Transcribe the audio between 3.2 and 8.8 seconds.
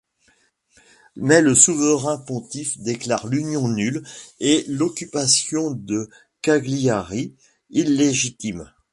l'union nulle et l'occupation de Cagliari illégitime.